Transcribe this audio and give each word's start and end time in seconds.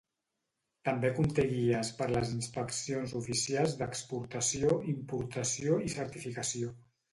També 0.87 1.11
conté 1.17 1.45
guies 1.51 1.91
per 1.99 2.07
les 2.13 2.31
inspeccions 2.37 3.13
oficials 3.21 3.77
d'exportació, 3.83 4.75
importació 4.97 5.81
i 5.91 5.95
certificació. 6.01 6.77